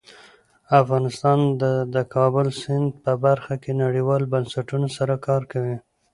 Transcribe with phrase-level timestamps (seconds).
[0.81, 1.63] افغانستان د
[1.93, 5.77] د کابل سیند په برخه کې نړیوالو بنسټونو سره کار کوي.